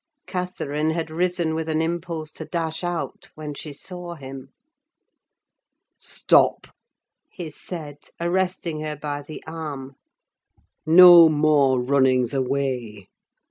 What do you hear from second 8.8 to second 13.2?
by the arm. "No more runnings away!